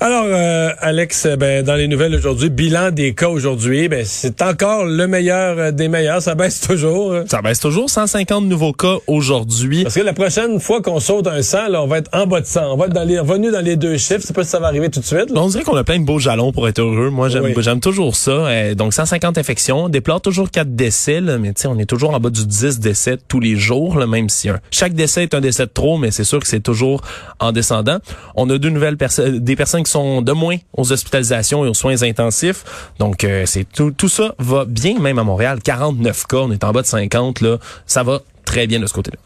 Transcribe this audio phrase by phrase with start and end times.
[0.00, 4.84] Alors, euh, Alex, ben, dans les nouvelles aujourd'hui, bilan des cas aujourd'hui, ben, c'est encore
[4.84, 6.22] le meilleur euh, des meilleurs.
[6.22, 7.14] Ça baisse toujours.
[7.26, 9.82] Ça baisse toujours, 150 nouveaux cas aujourd'hui.
[9.82, 12.40] Parce que la prochaine fois qu'on saute un 100, là, on va être en bas
[12.40, 12.74] de 100.
[12.74, 14.20] On va être dans les, revenu dans les deux chiffres.
[14.20, 15.30] Je sais pas si ça va arriver tout de suite.
[15.30, 15.40] là.
[15.42, 17.10] On dirait qu'on a plein de beaux jalons pour être heureux.
[17.10, 17.54] Moi, j'aime Oui.
[17.58, 18.30] j'aime toujours ça.
[18.30, 19.86] Euh, donc, 150 infections.
[19.86, 23.18] On déplore toujours 4 décès, là, mais on est toujours en bas du 10 décès
[23.26, 26.12] tous les jours, là, même si un, chaque décès est un décès de trop, mais
[26.12, 27.02] c'est sûr que c'est toujours
[27.40, 27.98] en descendant.
[28.36, 31.74] On a deux nouvelles personnes, des personnes qui sont de moins aux hospitalisations et aux
[31.74, 32.64] soins intensifs.
[32.98, 35.60] Donc, euh, c'est tout, tout ça va bien, même à Montréal.
[35.62, 37.58] 49 cas, on est en bas de 50, là.
[37.86, 39.18] Ça va très bien de ce côté-là.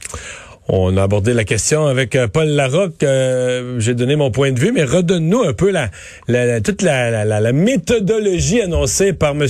[0.68, 3.02] On a abordé la question avec euh, Paul Larocque.
[3.02, 5.90] Euh, J'ai donné mon point de vue, mais redonne-nous un peu la,
[6.28, 9.40] la- toute la, méthodologie annoncée par M.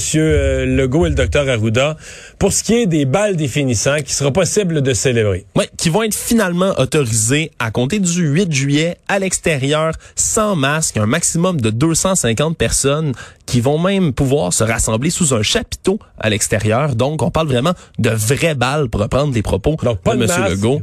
[0.75, 1.97] Legault et le Dr Arruda
[2.39, 5.45] pour ce qui est des balles définissants qui sera possible de célébrer.
[5.55, 10.97] Oui, qui vont être finalement autorisés à compter du 8 juillet à l'extérieur sans masque,
[10.97, 13.13] un maximum de 250 personnes
[13.53, 16.97] qui vont même pouvoir se rassembler sous un chapiteau à l'extérieur.
[16.97, 20.33] Donc, on parle vraiment de vraies balles pour reprendre les propos Donc, pas de de
[20.33, 20.45] M.
[20.53, 20.81] Legault.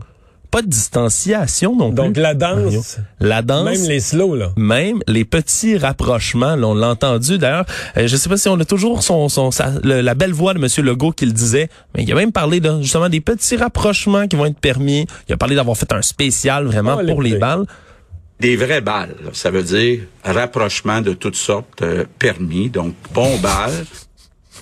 [0.51, 1.95] Pas de distanciation non plus.
[1.95, 3.65] Donc la danse, La danse.
[3.65, 4.51] même les slow, là.
[4.55, 7.65] Même les petits rapprochements, là, on l'a entendu d'ailleurs.
[7.97, 10.53] euh, je sais pas si on a toujours son, son sa- le- la belle voix
[10.53, 13.57] de Monsieur Legault qui le disait, mais il a même parlé là, justement des petits
[13.57, 15.07] rapprochements qui vont être permis.
[15.27, 17.65] Il a parlé d'avoir fait un spécial vraiment va pour les balles.
[18.39, 23.85] Des vraies balles, ça veut dire rapprochement de toutes sortes euh, permis, donc bon balles,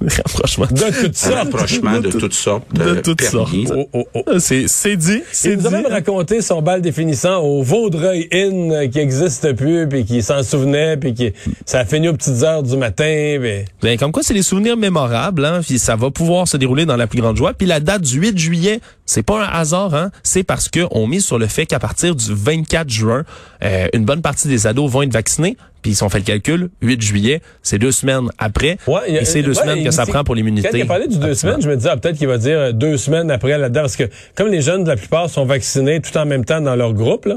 [0.18, 0.68] rapprochements.
[0.68, 1.36] De toutes sortes.
[1.36, 3.68] rapprochement de toutes sortes de euh, toutes permis.
[3.68, 3.80] sortes.
[3.80, 4.24] Oh, oh, oh.
[4.28, 8.28] Ah, C'est c'est dit, c'est Il nous a même raconté son bal définissant au Vaudreuil
[8.32, 11.34] Inn euh, qui existe plus, puis qui s'en souvenait, puis qui
[11.66, 13.38] ça a fini aux petites heures du matin.
[13.42, 16.86] puis- Ben, comme quoi, c'est des souvenirs mémorables, hein, puis ça va pouvoir se dérouler
[16.86, 17.54] dans la plus grande joie.
[17.54, 21.08] Puis la date du 8 juillet, c'est pas un hasard, hein, c'est parce que on
[21.08, 23.24] mise sur le fait qu'à partir du 24 juin,
[23.64, 25.58] euh, une bonne partie des ados vont être vaccinés.
[25.82, 29.18] Puis ils ont fait le calcul, 8 juillet, c'est deux semaines après, Ouais, il y
[29.18, 30.68] a- et c'est deux ouais, semaines que ça prend pour l'immunité.
[30.70, 32.58] Quand il a parlé du deux semaines, je me disais, ah, peut-être qu'il va dire
[32.58, 34.04] euh, deux semaines après là-dedans, parce que
[34.36, 37.36] comme les jeunes, la plupart, sont vaccinés tout en même temps dans leur groupe, là,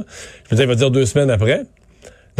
[0.48, 1.62] je me disais, il va dire deux semaines après.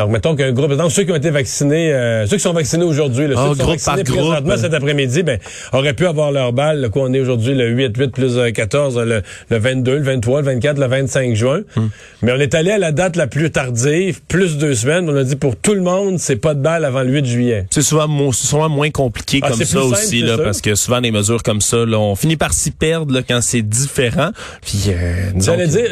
[0.01, 2.85] Donc, mettons qu'un groupe, donc ceux qui ont été vaccinés, euh, ceux qui sont vaccinés
[2.85, 4.17] aujourd'hui, Ah, ceux qui sont vaccinés groupe.
[4.17, 5.39] présentement cet après-midi, ben,
[5.75, 8.97] auraient pu avoir leur balle, quoi, on est aujourd'hui le 8, 8 plus euh, 14,
[8.99, 11.61] le, le 22, le 23, le 24, le 25 juin.
[11.77, 11.89] Hmm.
[12.23, 15.07] Mais on est allé à la date la plus tardive, plus deux semaines.
[15.11, 17.67] On a dit pour tout le monde, c'est pas de balle avant le 8 juillet.
[17.71, 20.45] C'est souvent, souvent moins compliqué Ah, comme ça simple, aussi, là, sûr.
[20.45, 23.43] parce que souvent des mesures comme ça, là, on finit par s'y perdre là, quand
[23.43, 24.31] c'est différent.
[24.63, 25.89] Puis, euh, J'allais dire,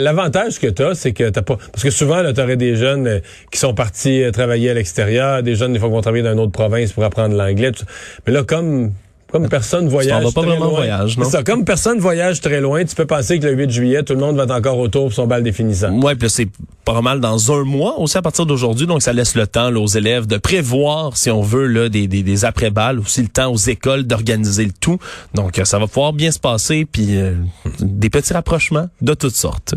[0.00, 1.58] l'avantage que tu as, c'est que t'as pas.
[1.72, 5.42] Parce que souvent, tu aurais des jeunes euh, qui sont partis euh, travailler à l'extérieur,
[5.42, 7.72] des jeunes, des fois, qui vont travailler dans une autre province pour apprendre l'anglais.
[8.26, 8.92] Mais là, comme.
[9.30, 10.24] Comme personne voyage.
[10.24, 11.24] va pas très vraiment loin, voyage, non?
[11.24, 11.42] C'est ça.
[11.42, 14.36] Comme personne voyage très loin, tu peux penser que le 8 juillet, tout le monde
[14.36, 15.92] va être encore autour pour son bal définissant.
[16.00, 16.48] Ouais, puis c'est
[16.84, 19.78] pas mal dans un mois aussi à partir d'aujourd'hui, donc ça laisse le temps là,
[19.78, 23.52] aux élèves de prévoir, si on veut, là, des, des, des après-balles, aussi le temps
[23.52, 24.98] aux écoles d'organiser le tout.
[25.34, 27.34] Donc euh, ça va pouvoir bien se passer, puis euh,
[27.80, 29.74] des petits rapprochements de toutes sortes.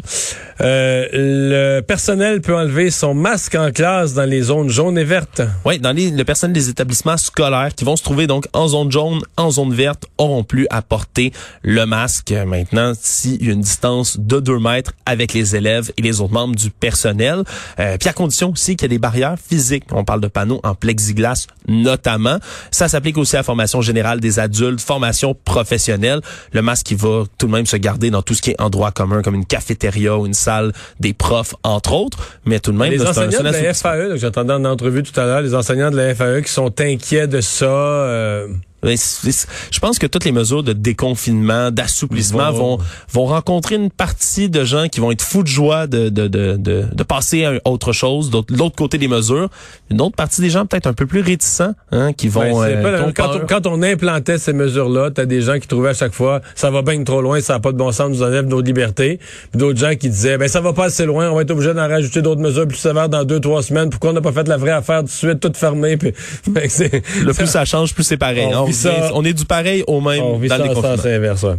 [0.61, 5.41] Euh, le personnel peut enlever son masque en classe dans les zones jaunes et vertes.
[5.65, 8.91] Oui, dans les, le personnel des établissements scolaires qui vont se trouver donc en zone
[8.91, 11.31] jaune, en zone verte, auront plus à porter
[11.63, 16.01] le masque maintenant s'il y a une distance de 2 mètres avec les élèves et
[16.01, 17.43] les autres membres du personnel.
[17.79, 19.85] Euh, puis à condition aussi qu'il y ait des barrières physiques.
[19.91, 22.37] On parle de panneaux en plexiglas notamment.
[22.71, 26.21] Ça s'applique aussi à la formation générale des adultes, formation professionnelle.
[26.53, 28.91] Le masque qui va tout de même se garder dans tout ce qui est endroit
[28.91, 32.91] commun comme une cafétéria ou une salle des profs entre autres, mais tout de même
[32.91, 33.73] Les là, enseignants un de la.
[33.73, 37.27] FAE, j'entendais en entrevue tout à l'heure, les enseignants de la FAE qui sont inquiets
[37.27, 37.65] de ça.
[37.65, 38.47] euh,
[38.83, 42.83] je pense que toutes les mesures de déconfinement, d'assouplissement Vont- vont
[43.13, 46.57] vont rencontrer une partie de gens qui vont être fous de joie de de de
[46.57, 49.49] de, de passer à autre chose, de l'autre côté des mesures.
[49.89, 52.75] Une autre partie des gens peut-être un peu plus réticents, hein, qui vont Ben, c'est
[52.77, 55.93] euh, pas quand, on, quand on implantait ces mesures-là, t'as des gens qui trouvaient à
[55.93, 58.45] chaque fois ça va bien trop loin, ça n'a pas de bon sens, nous enlève
[58.45, 59.19] nos libertés.
[59.51, 61.73] Puis d'autres gens qui disaient ben ça va pas assez loin, on va être obligé
[61.73, 63.89] d'en rajouter d'autres mesures plus sévères dans deux trois semaines.
[63.89, 65.97] Pourquoi on n'a pas fait la vraie affaire tout de suite, toute fermée.
[65.97, 68.49] Puis, Fait que c'est- le plus ça change, plus c'est pareil.
[68.53, 70.65] On On, vit ça- on est du pareil au même On vit dans ça le
[70.65, 70.97] en déconfinement.
[70.97, 71.43] sens inverse.
[71.43, 71.55] ouais.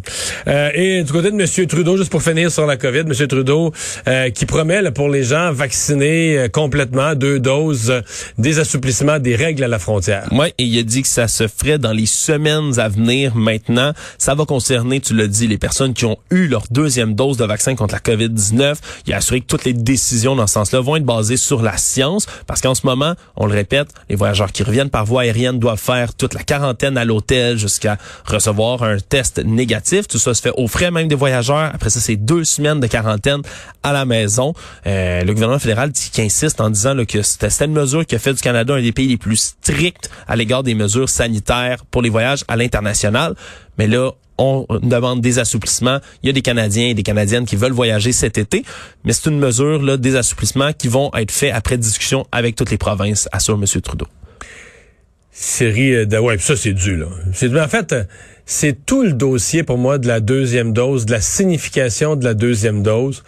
[0.49, 1.67] Euh, et du côté de M.
[1.67, 3.13] Trudeau, juste pour finir sur la COVID, M.
[3.29, 3.73] Trudeau
[4.09, 8.01] euh, qui promet là, pour les gens vaccinés euh, complètement, deux doses, euh,
[8.39, 10.27] des assouplissements des règles à la frontière.
[10.33, 13.93] Oui, et il a dit que ça se ferait dans les semaines à venir maintenant.
[14.19, 17.45] Ça va concerner, tu l'as dit, les personnes qui ont eu leur deuxième dose de
[17.45, 18.77] vaccin contre la COVID-19.
[19.07, 21.77] Il a assuré que toutes les décisions dans ce sens-là vont être basées sur la
[21.77, 25.59] science, parce qu'en ce moment, on le répète, les voyageurs qui reviennent par voie aérienne
[25.59, 30.09] doivent faire toute la quarantaine à à l'hôtel jusqu'à recevoir un test négatif.
[30.09, 31.71] Tout ça se fait aux frais même des voyageurs.
[31.75, 33.43] Après ça, c'est deux semaines de quarantaine
[33.83, 34.55] à la maison.
[34.87, 38.33] Euh, le gouvernement fédéral dit, insiste en disant que c'était cette mesure qui a fait
[38.33, 42.11] du Canada un des pays les plus stricts à l'égard des mesures sanitaires pour les
[42.11, 43.35] voyages à l'international.
[43.79, 45.99] Mais là, on demande des assouplissements.
[46.23, 48.65] Il y a des Canadiens et des Canadiennes qui veulent voyager cet été,
[49.05, 52.71] mais c'est une mesure là, des assouplissements qui vont être faits après discussion avec toutes
[52.71, 53.81] les provinces, assure M.
[53.81, 54.07] Trudeau.
[55.45, 57.07] Série de ouais, ça c'est dû là.
[57.33, 57.95] C'est en fait
[58.47, 62.35] c'est tout le dossier pour moi de la deuxième dose, de la signification de la
[62.35, 63.25] deuxième dose.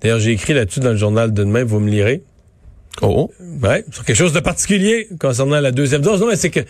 [0.00, 2.22] D'ailleurs, j'ai écrit là-dessus dans le journal de demain, vous me lirez.
[3.02, 3.30] Oh.
[3.62, 6.20] Ouais, sur quelque chose de particulier concernant la deuxième dose.
[6.20, 6.60] Non, mais c'est que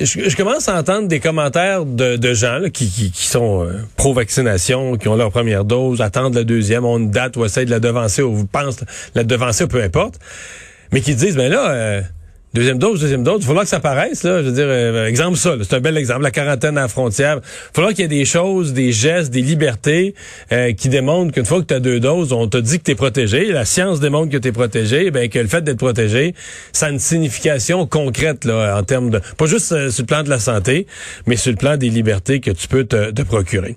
[0.00, 3.78] je, commence à entendre des commentaires de, de gens là, qui, qui, qui, sont euh,
[3.96, 7.70] pro-vaccination, qui ont leur première dose, attendent la deuxième, ont une date ou essayent de
[7.70, 8.80] la devancer ou pensent
[9.14, 10.18] la devancer, peu importe,
[10.92, 11.70] mais qui disent, ben là...
[11.70, 12.02] Euh,
[12.52, 13.42] Deuxième dose, deuxième dose.
[13.42, 14.42] Il faudra que ça paraisse, là.
[14.42, 16.22] Je veux dire, euh, exemple ça, c'est un bel exemple.
[16.22, 17.36] La quarantaine à la frontière.
[17.44, 20.16] Il faudra qu'il y ait des choses, des gestes, des libertés
[20.50, 22.90] euh, qui démontrent qu'une fois que tu as deux doses, on t'a dit que tu
[22.90, 23.52] es protégé.
[23.52, 25.12] La science démontre que tu es protégé.
[25.12, 26.34] Ben, que le fait d'être protégé,
[26.72, 29.20] ça a une signification concrète là, en termes de...
[29.36, 30.88] Pas juste euh, sur le plan de la santé,
[31.26, 33.76] mais sur le plan des libertés que tu peux te, te procurer.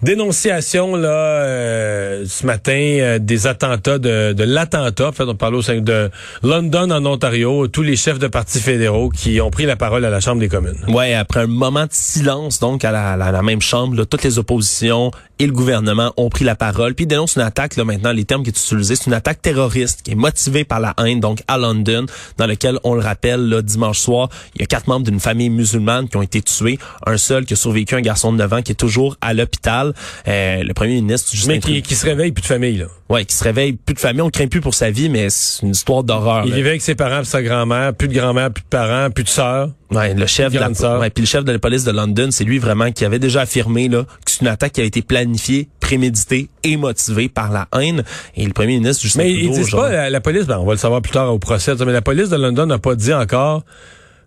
[0.00, 5.08] Dénonciation, là, ce matin, des attentats, de, l'attentat.
[5.08, 6.10] En fait, on parle au de
[6.42, 7.68] London en Ontario.
[7.68, 10.48] Tous les chefs de partis fédéraux qui ont pris la parole à la Chambre des
[10.48, 10.78] communes.
[10.88, 15.10] Ouais, après un moment de silence, donc à la, même Chambre, là, toutes les oppositions
[15.38, 18.42] et le gouvernement ont pris la parole, puis dénoncent une attaque, là maintenant, les termes
[18.42, 21.58] qui sont utilisés, c'est une attaque terroriste qui est motivée par la haine, donc à
[21.58, 22.06] London,
[22.38, 25.50] dans lequel, on le rappelle, là, dimanche soir, il y a quatre membres d'une famille
[25.50, 28.62] musulmane qui ont été tués, un seul qui a survécu, un garçon de 9 ans
[28.62, 29.92] qui est toujours à l'hôpital.
[30.28, 31.30] Euh, le premier ministre...
[31.32, 32.86] Justin mais qui, qui se réveille plus de famille, là.
[33.10, 35.62] Ouais, qui se réveille plus de famille, on craint plus pour sa vie, mais c'est
[35.62, 36.44] une histoire d'horreur.
[36.46, 39.24] Il vivait avec ses parents et sa grand-mère, plus de grand-mère, plus de parents, plus
[39.24, 39.70] de sœurs.
[39.90, 42.44] Ouais, le chef de la, ouais, puis le chef de la police de London, c'est
[42.44, 45.68] lui vraiment qui avait déjà affirmé là que c'est une attaque qui a été planifiée,
[45.80, 48.02] préméditée et motivée par la haine.
[48.36, 50.72] Et le premier ministre Justin Mais Trudeau, ils disent pas la, police, ben, on va
[50.72, 53.64] le savoir plus tard au procès, mais la police de London n'a pas dit encore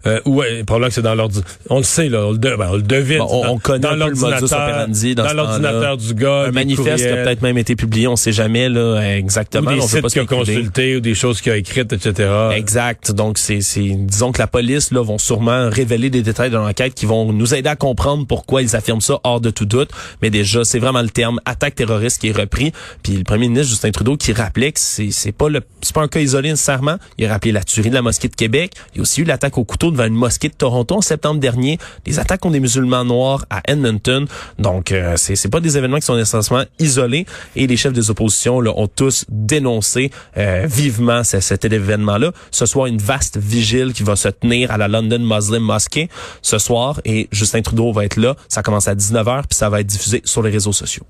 [0.05, 1.51] euh, ouais, probablement que c'est dans l'ordinateur.
[1.69, 3.17] On le sait, là, on le, ben, on le devine.
[3.19, 6.45] Bon, on, connaît dans le modus operandi dans, dans l'ordinateur du gars.
[6.47, 9.71] Un manifeste qui a peut-être même été publié, on sait jamais là exactement.
[9.71, 12.29] Ou des on sites qu'il a consulté ou des choses qu'il a écrites, etc.
[12.55, 13.11] Exact.
[13.11, 16.93] Donc c'est, c'est, disons que la police là vont sûrement révéler des détails de l'enquête
[16.93, 19.89] qui vont nous aider à comprendre pourquoi ils affirment ça hors de tout doute.
[20.21, 22.71] Mais déjà, c'est vraiment le terme attaque terroriste qui est repris.
[23.03, 26.01] Puis le premier ministre Justin Trudeau qui rappelait que c'est, c'est pas le, c'est pas
[26.01, 26.97] un cas isolé nécessairement.
[27.17, 28.73] Il a rappelé la tuerie de la mosquée de Québec.
[28.93, 31.39] Il y a aussi eu l'attaque au couteau devant une mosquée de Toronto en septembre
[31.39, 34.25] dernier, des attaques contre des musulmans noirs à Edmonton.
[34.59, 37.25] Donc, euh, c'est c'est pas des événements qui sont nécessairement isolés.
[37.55, 42.31] Et les chefs des oppositions là, ont tous dénoncé euh, vivement cet événement-là.
[42.51, 46.07] Ce soir, une vaste vigile qui va se tenir à la London Muslim Mosque
[46.41, 46.99] ce soir.
[47.05, 48.35] Et Justin Trudeau va être là.
[48.49, 51.05] Ça commence à 19h, puis ça va être diffusé sur les réseaux sociaux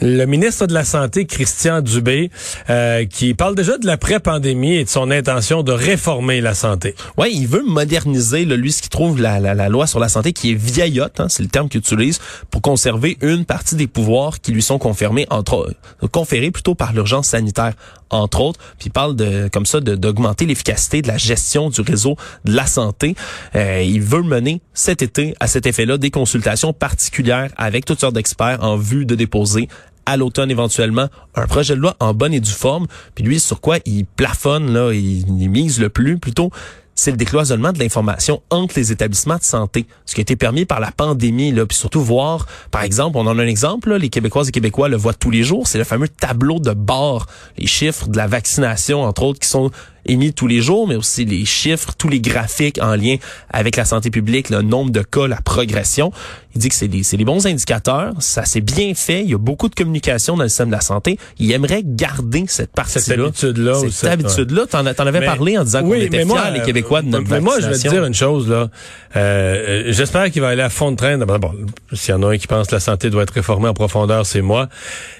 [0.00, 2.30] le ministre de la Santé, Christian Dubé,
[2.70, 6.94] euh, qui parle déjà de l'après-pandémie et de son intention de réformer la santé.
[7.16, 10.32] Oui, il veut moderniser, là, lui, ce qu'il trouve la, la, loi sur la santé
[10.32, 12.20] qui est vieillotte, hein, c'est le terme qu'il utilise,
[12.50, 15.74] pour conserver une partie des pouvoirs qui lui sont confirmés, entre,
[16.12, 17.74] conférés plutôt par l'urgence sanitaire,
[18.10, 18.60] entre autres.
[18.78, 22.66] Puis il parle de comme ça d'augmenter l'efficacité de la gestion du réseau de la
[22.66, 23.14] santé.
[23.54, 28.14] Euh, il veut mener cet été, à cet effet-là, des consultations particulières avec toutes sortes
[28.14, 29.68] d'experts en vue de déposer
[30.06, 32.86] à l'automne éventuellement un projet de loi en bonne et due forme.
[33.14, 36.50] Puis lui, sur quoi il plafonne, là, il, il mise le plus plutôt,
[36.98, 40.64] c'est le décloisonnement de l'information entre les établissements de santé, ce qui a été permis
[40.64, 43.98] par la pandémie, là, puis surtout voir, par exemple, on en a un exemple, là,
[43.98, 47.26] les Québécoises et Québécois le voient tous les jours, c'est le fameux tableau de bord,
[47.56, 49.70] les chiffres de la vaccination, entre autres, qui sont
[50.08, 53.16] émis tous les jours, mais aussi les chiffres, tous les graphiques en lien
[53.50, 56.12] avec la santé publique, le nombre de cas, la progression.
[56.54, 59.38] Il dit que c'est des, les bons indicateurs, ça s'est bien fait, il y a
[59.38, 61.18] beaucoup de communication dans le système de la santé.
[61.38, 63.00] Il aimerait garder cette partie-là.
[63.00, 63.74] Cette habitude-là.
[63.90, 67.28] Cette habitude-là, t'en, en avais parlé en disant qu'on était fiers, les Québécois, de notre
[67.30, 68.68] mais moi, je vais te dire une chose, là.
[69.16, 71.18] Euh, j'espère qu'il va aller à fond de train.
[71.18, 71.52] Bon,
[71.92, 74.26] s'il y en a un qui pense que la santé doit être réformée en profondeur,
[74.26, 74.68] c'est moi.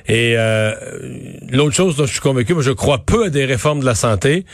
[0.06, 0.74] Et euh,
[1.50, 3.94] l'autre chose dont je suis convaincu, moi, je crois peu à des réformes de la
[3.94, 4.44] santé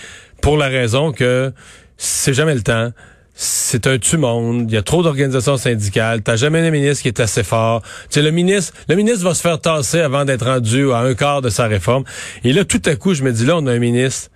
[0.41, 1.53] pour la raison que
[1.97, 2.91] c'est jamais le temps.
[3.37, 4.71] C'est un tu-monde.
[4.71, 6.23] Il y a trop d'organisations syndicales.
[6.23, 7.83] T'as jamais un ministre qui est assez fort.
[7.83, 11.15] Tu sais, le ministre, le ministre va se faire tasser avant d'être rendu à un
[11.15, 12.05] quart de sa réforme.
[12.45, 14.31] Et là, tout à coup, je me dis, là, on a un ministre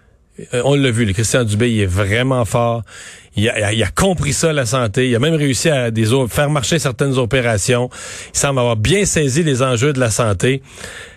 [0.54, 2.82] euh, on l'a vu, le Christian Dubé, il est vraiment fort.
[3.36, 5.08] Il a, compris ça, la santé.
[5.08, 5.90] Il a même réussi à
[6.28, 7.90] faire marcher certaines opérations.
[8.34, 10.62] Il semble avoir bien saisi les enjeux de la santé.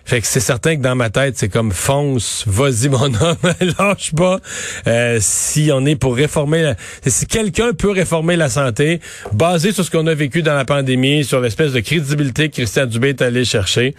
[0.03, 3.38] Fait que c'est certain que dans ma tête, c'est comme fonce, vas-y mon homme,
[3.80, 4.39] lâche pas.
[4.88, 6.75] Euh, si on est pour réformer, la...
[7.06, 9.00] si quelqu'un peut réformer la santé,
[9.32, 12.88] basé sur ce qu'on a vécu dans la pandémie, sur l'espèce de crédibilité que Christian
[12.88, 13.96] Dubé est allé chercher.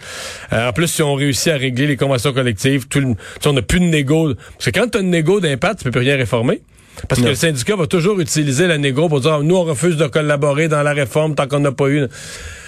[0.51, 3.15] Euh, en plus, si on réussit à régler les conventions collectives, tout le...
[3.45, 4.33] on n'a plus de négo.
[4.35, 6.61] Parce que quand tu as une négo d'impact, tu peux plus rien réformer.
[7.07, 10.07] Parce que le syndicat va toujours utiliser la négo pour dire nous on refuse de
[10.07, 12.07] collaborer dans la réforme tant qu'on n'a pas eu.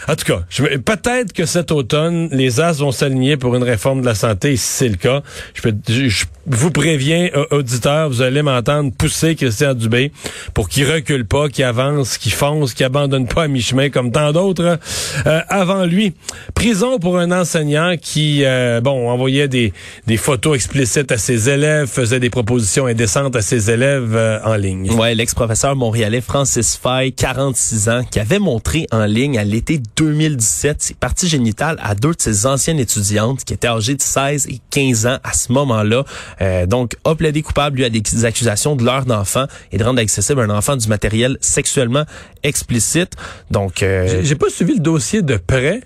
[0.08, 0.44] En tout cas,
[0.86, 4.64] peut-être que cet automne, les As vont s'aligner pour une réforme de la santé, si
[4.64, 5.24] c'est le cas.
[5.56, 10.12] Je, peux, je, vous préviens, auditeurs, vous allez m'entendre pousser Christian Dubé
[10.54, 14.32] pour qu'il recule pas, qu'il avance, qu'il fonce, qu'il abandonne pas à mi-chemin comme tant
[14.32, 14.80] d'autres
[15.26, 16.14] euh, avant lui.
[16.54, 19.74] Prison pour un enseignant qui, euh, bon, envoyait des,
[20.08, 24.56] des photos explicites à ses élèves, faisait des propositions indécentes à ses élèves euh, en
[24.56, 24.92] ligne.
[24.92, 30.82] Ouais, l'ex-professeur montréalais Francis Fay, 46 ans, qui avait montré en ligne à l'été 2017
[30.82, 34.60] ses parties génitales à deux de ses anciennes étudiantes qui étaient âgées de 16 et
[34.72, 36.04] 15 ans à ce moment-là.
[36.42, 40.00] Euh, donc, a plaidé coupable, lui, à des accusations de l'heure d'enfant et de rendre
[40.00, 42.06] accessible un enfant du matériel sexuellement
[42.44, 43.14] explicite.
[43.52, 45.82] Donc, euh, j'ai pas suivi le dossier de près.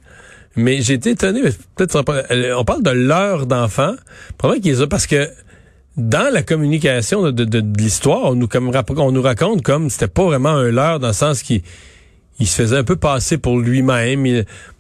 [0.56, 1.42] Mais j'ai été étonné,
[1.76, 2.04] peut-être
[2.58, 3.94] on parle de l'heure d'enfant.
[4.38, 5.30] Probablement qu'ils ont parce que
[5.96, 10.08] dans la communication de, de, de, l'histoire, on nous comme on nous raconte comme c'était
[10.08, 11.64] pas vraiment un leurre dans le sens qui
[12.40, 14.24] il se faisait un peu passer pour lui-même.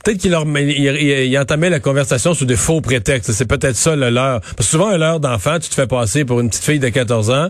[0.04, 3.32] Peut-être qu'il il, entamait la conversation sous des faux prétextes.
[3.32, 4.42] C'est peut-être ça le leurre.
[4.42, 6.90] Parce que souvent, un leurre d'enfant, tu te fais passer pour une petite fille de
[6.90, 7.50] 14 ans.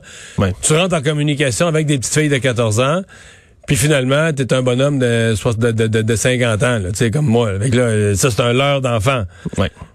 [0.62, 3.02] Tu rentres en communication avec des petites filles de 14 ans.
[3.68, 7.28] Puis finalement, tu es un bonhomme de, de, de, de 50 ans, tu sais, comme
[7.28, 7.52] moi.
[7.54, 9.26] Là, ça, c'est un leurre d'enfant.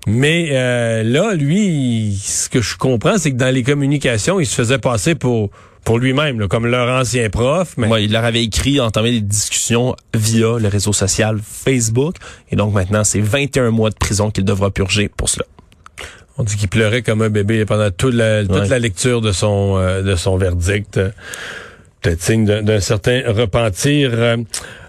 [0.06, 4.54] Mais euh, là, lui, ce que je comprends, c'est que dans les communications, il se
[4.54, 5.50] faisait passer pour
[5.84, 7.74] pour lui-même, comme leur ancien prof.
[7.76, 8.04] Mais...
[8.04, 12.16] il leur avait écrit, entamé des discussions via le réseau social Facebook.
[12.50, 15.44] Et donc maintenant, c'est 21 mois de prison qu'il devra purger pour cela.
[16.36, 19.76] On dit qu'il pleurait comme un bébé pendant toute la, toute la lecture de son,
[19.76, 21.00] euh, de son verdict.
[22.00, 24.10] Peut-être signe d'un certain repentir.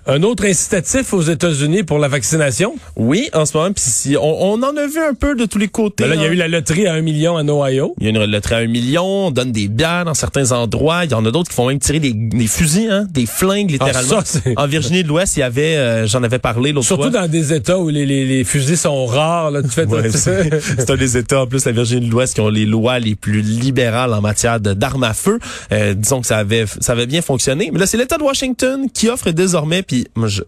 [0.08, 2.76] Un autre incitatif aux États-Unis pour la vaccination?
[2.96, 3.72] Oui, en ce moment.
[3.72, 6.04] Puis si, on, on, en a vu un peu de tous les côtés.
[6.04, 7.96] Ben là, il y a eu la loterie à un million en Ohio.
[8.00, 9.04] Il y a une loterie à un million.
[9.04, 11.06] On donne des bières dans certains endroits.
[11.06, 13.76] Il y en a d'autres qui font même tirer des, des fusils, hein, des flingues
[13.80, 14.22] ah, littéralement.
[14.58, 16.98] en Virginie de l'Ouest, il y avait, euh, j'en avais parlé l'autre fois.
[16.98, 19.50] Surtout dans des États où les, les, les, fusils sont rares.
[19.50, 22.50] Là, tu fais c'est un des États en plus, la Virginie de l'Ouest, qui ont
[22.50, 25.40] les lois les plus libérales en matière d'armes à feu.
[25.72, 27.72] Euh, disons que ça avait, ça avait bien fonctionné.
[27.74, 29.95] Mais là, c'est l'État de Washington qui offre désormais, puis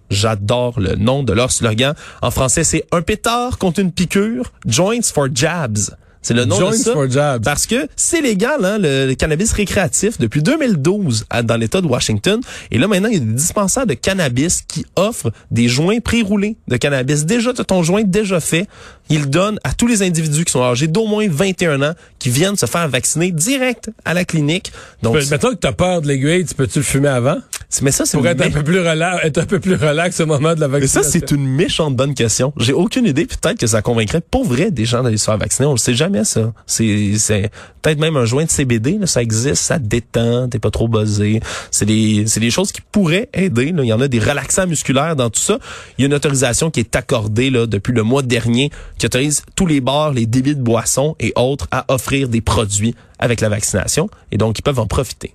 [0.10, 1.96] j'adore le nom de leur slogan.
[2.22, 5.78] En français, c'est un pétard contre une piqûre, joints for jabs.
[6.28, 6.92] C'est le nom de ça.
[6.92, 7.42] For jabs.
[7.42, 12.42] Parce que c'est légal, hein, le, cannabis récréatif depuis 2012 dans l'État de Washington.
[12.70, 16.58] Et là, maintenant, il y a des dispensaires de cannabis qui offrent des joints pré-roulés
[16.68, 17.26] de cannabis.
[17.26, 18.68] Déjà, tu ton joint déjà fait.
[19.10, 22.58] Ils donnent à tous les individus qui sont âgés d'au moins 21 ans qui viennent
[22.58, 24.74] se faire vacciner direct à la clinique.
[25.04, 27.38] Donc, mettons que tu as peur de l'aiguille, tu peux-tu le fumer avant?
[27.82, 30.26] Mais ça, c'est pour être un peu plus relax, être un peu plus relax au
[30.26, 31.00] moment de la vaccination.
[31.00, 32.54] Mais ça, c'est une méchante bonne question.
[32.58, 33.26] J'ai aucune idée.
[33.26, 35.68] Peut-être que ça convaincrait pour vrai des gens d'aller se faire vacciner.
[35.68, 36.54] On le sait jamais ça.
[36.66, 39.00] C'est, peut-être même un joint de CBD.
[39.06, 41.40] Ça existe, ça détend, t'es pas trop buzzé.
[41.72, 43.74] C'est des, des choses qui pourraient aider.
[43.76, 45.60] Il y en a des relaxants musculaires dans tout ça.
[45.98, 49.44] Il y a une autorisation qui est accordée là depuis le mois dernier qui autorise
[49.56, 53.50] tous les bars, les débits de boissons et autres à offrir des produits avec la
[53.50, 54.10] vaccination.
[54.32, 55.34] Et donc, ils peuvent en profiter.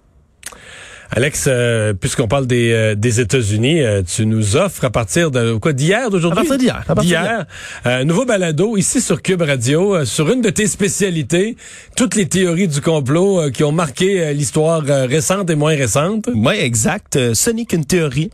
[1.15, 5.55] Alex, euh, puisqu'on parle des, euh, des États-Unis, euh, tu nous offres à partir de
[5.57, 6.39] quoi d'hier, d'aujourd'hui?
[6.41, 6.85] À partir d'hier.
[7.03, 7.47] D'hier,
[7.85, 11.57] un nouveau balado ici sur Cube Radio sur une de tes spécialités,
[11.97, 16.31] toutes les théories du complot qui ont marqué l'histoire récente et moins récente.
[16.35, 17.35] Oui, exact.
[17.35, 18.31] ce n'est qu'une théorie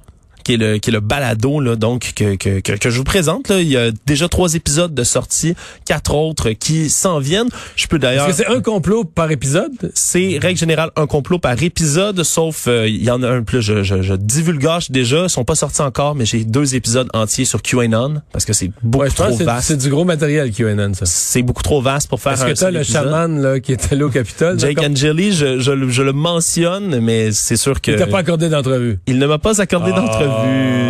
[0.48, 3.48] qui est le qui est le balado là donc que, que, que, je vous présente
[3.50, 3.60] là.
[3.60, 7.50] Il y a déjà trois épisodes de sortie, quatre autres qui s'en viennent.
[7.76, 8.26] Je peux d'ailleurs.
[8.28, 9.92] Est-ce que c'est un complot par épisode?
[9.92, 13.60] C'est règle générale un complot par épisode, sauf euh, il y en a un plus.
[13.60, 17.44] Je, je, je divulgage déjà, ils sont pas sortis encore, mais j'ai deux épisodes entiers
[17.44, 19.68] sur QAnon parce que c'est beaucoup trop vaste.
[19.68, 21.04] C'est du gros matériel QAnon ça.
[21.04, 22.32] C'est beaucoup trop vaste pour faire.
[22.32, 25.88] Est-ce que t'as le chaman là qui est allé au Capitole Jake Angeli, je, je,
[25.90, 27.90] je, le mentionne, mais c'est sûr que.
[27.90, 28.98] Il t'a pas accordé d'entrevue.
[29.06, 30.00] Il ne m'a pas accordé ah.
[30.00, 30.37] d'entrevue.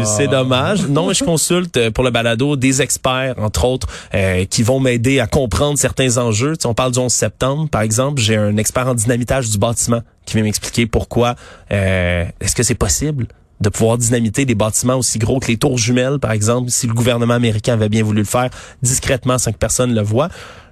[0.05, 0.87] C'est dommage.
[0.89, 5.21] Non, je consulte euh, pour le balado des experts, entre autres, euh, qui vont m'aider
[5.21, 6.55] à comprendre certains enjeux.
[6.65, 8.21] on parle du 11 septembre, par exemple.
[8.21, 11.35] J'ai un expert en dynamitage du bâtiment qui vient m'expliquer pourquoi.
[11.73, 13.27] Euh, est-ce que c'est possible
[13.61, 16.95] de pouvoir dynamiter des bâtiments aussi gros que les tours jumelles, par exemple, si le
[16.95, 18.51] gouvernement américain avait bien voulu le faire
[18.83, 20.29] discrètement sans que personne le voit.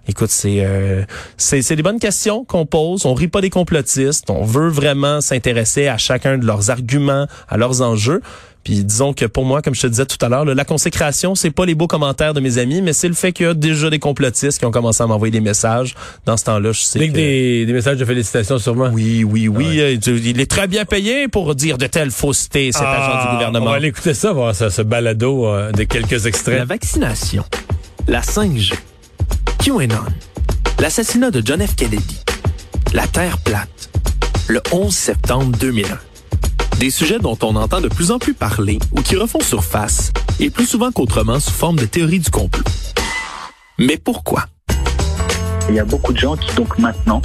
[0.08, 1.02] Écoute, c'est euh,
[1.36, 3.06] c'est des bonnes questions qu'on pose.
[3.06, 4.30] On rit pas des complotistes.
[4.30, 8.22] On veut vraiment s'intéresser à chacun de leurs arguments, à leurs enjeux.
[8.66, 11.52] Puis disons que pour moi, comme je te disais tout à l'heure, la consécration, c'est
[11.52, 13.90] pas les beaux commentaires de mes amis, mais c'est le fait qu'il y a déjà
[13.90, 15.94] des complotistes qui ont commencé à m'envoyer des messages.
[16.24, 17.16] Dans ce temps-là, je sais Avec que...
[17.16, 18.90] des, des messages de félicitations sûrement?
[18.92, 19.78] Oui, oui, oui.
[19.80, 23.32] euh, Il est très bien payé pour dire de telles faussetés, cet agent du Ah,
[23.34, 23.66] gouvernement.
[23.66, 26.58] On va aller écouter ça, voir ça, ce balado euh, de quelques extraits.
[26.58, 27.44] La vaccination,
[28.08, 28.72] la 5G,
[29.62, 29.94] QAnon,
[30.80, 31.76] l'assassinat de John F.
[31.76, 32.18] Kennedy,
[32.92, 33.90] la Terre plate,
[34.48, 35.86] le 11 septembre 2001.
[36.78, 40.50] Des sujets dont on entend de plus en plus parler ou qui refont surface, et
[40.50, 42.64] plus souvent qu'autrement sous forme de théorie du complot.
[43.78, 44.44] Mais pourquoi?
[45.70, 47.22] Il y a beaucoup de gens qui donc maintenant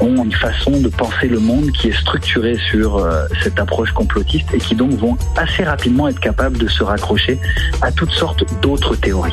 [0.00, 4.46] ont une façon de penser le monde qui est structurée sur euh, cette approche complotiste
[4.54, 7.40] et qui donc vont assez rapidement être capables de se raccrocher
[7.82, 9.32] à toutes sortes d'autres théories.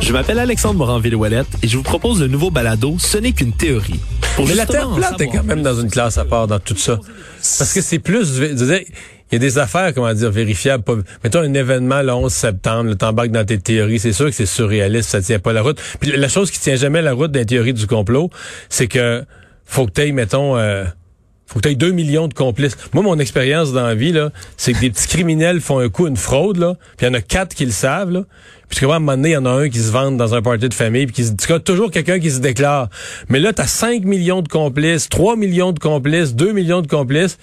[0.00, 4.00] Je m'appelle Alexandre Moranville-Ouellette et je vous propose le nouveau balado Ce n'est qu'une théorie.
[4.36, 6.76] Pour Mais la Terre plate est quand même dans une classe à part dans tout
[6.76, 7.00] ça.
[7.58, 8.36] Parce que c'est plus...
[8.36, 8.80] je veux dire,
[9.30, 10.84] Il y a des affaires, comment dire, vérifiables.
[10.84, 14.32] Pas, mettons un événement le 11 septembre, le t'embarques dans tes théories, c'est sûr que
[14.32, 15.80] c'est surréaliste, ça tient pas la route.
[16.00, 18.30] Puis la chose qui tient jamais la route des théories du complot,
[18.68, 19.24] c'est que
[19.64, 20.58] faut que t'aies, mettons...
[20.58, 20.84] Euh,
[21.46, 22.76] faut que tu 2 millions de complices.
[22.92, 26.06] Moi, mon expérience dans la vie, là, c'est que des petits criminels font un coup,
[26.06, 28.24] une fraude, là, puis il y en a quatre qui le savent, là.
[28.68, 30.42] Puis à un moment donné, il y en a un qui se vante dans un
[30.42, 32.88] party de famille, puis qui se, tu as toujours quelqu'un qui se déclare.
[33.28, 37.38] Mais là, t'as 5 millions de complices, 3 millions de complices, 2 millions de complices,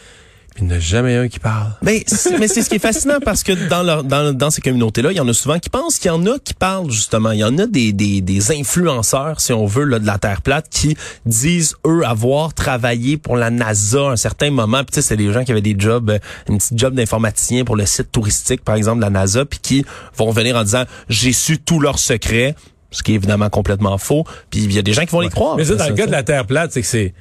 [0.59, 1.71] il n'y en a jamais un qui parle.
[1.81, 4.61] Mais c'est, mais c'est ce qui est fascinant parce que dans leur, dans, dans ces
[4.61, 7.31] communautés-là, il y en a souvent qui pensent qu'il y en a qui parlent justement.
[7.31, 10.43] Il y en a des, des, des influenceurs, si on veut, là, de la Terre
[10.43, 10.95] plate qui
[11.25, 14.83] disent, eux, avoir travaillé pour la NASA à un certain moment.
[14.83, 17.63] Puis tu sais, c'est des gens qui avaient des jobs, euh, une petite job d'informaticien
[17.63, 20.83] pour le site touristique, par exemple, de la NASA, puis qui vont venir en disant,
[21.09, 22.55] j'ai su tous leurs secrets.
[22.91, 24.23] Ce qui est évidemment complètement faux.
[24.51, 25.57] Puis il y a des gens qui vont les croire.
[25.57, 26.07] Mais ça, dans le cas ça.
[26.07, 27.15] de la Terre plate, c'est que c'est,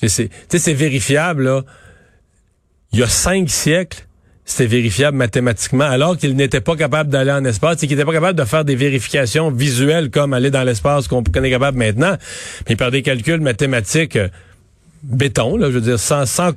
[0.00, 1.62] que c'est, tu sais, c'est vérifiable, là.
[2.94, 4.06] Il y a cinq siècles,
[4.44, 8.12] c'était vérifiable mathématiquement, alors qu'il n'était pas capable d'aller en espace, et qu'il n'était pas
[8.12, 12.16] capable de faire des vérifications visuelles comme aller dans l'espace qu'on est capable maintenant,
[12.68, 14.28] mais par des calculs mathématiques euh,
[15.04, 16.26] béton, là, je veux dire, sans...
[16.26, 16.50] sans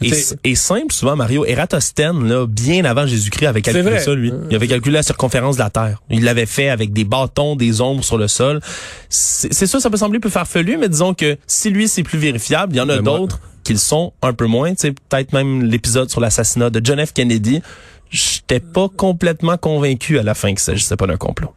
[0.00, 1.44] Et, c'est- et simple, souvent, Mario.
[1.44, 3.98] Ératosthène, là, bien avant Jésus-Christ, avait calculé vrai.
[4.00, 4.32] ça, lui.
[4.50, 6.02] Il avait calculé la circonférence de la Terre.
[6.10, 8.60] Il l'avait fait avec des bâtons, des ombres sur le sol.
[9.08, 12.74] C'est sûr, ça peut sembler plus farfelu, mais disons que si lui, c'est plus vérifiable,
[12.74, 14.70] il y en a d'autres qui le sont un peu moins.
[14.74, 17.12] Tu sais, peut-être même l'épisode sur l'assassinat de John F.
[17.12, 17.62] Kennedy.
[18.10, 21.52] J'étais pas complètement convaincu à la fin que ça s'agissait pas d'un complot.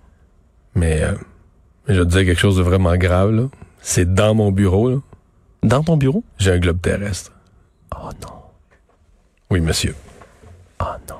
[0.73, 1.11] mais, euh,
[1.87, 3.43] je vais te dire quelque chose de vraiment grave, là.
[3.81, 4.97] C'est dans mon bureau, là.
[5.63, 6.23] Dans ton bureau?
[6.37, 7.31] J'ai un globe terrestre.
[7.95, 8.41] Oh non.
[9.49, 9.95] Oui, monsieur.
[10.79, 11.15] Oh non.